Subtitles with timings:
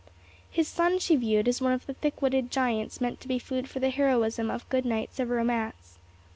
[0.49, 3.79] His son she viewed as one of the thickwitted giants meant to be food for
[3.79, 5.99] the heroism of good knights of romance.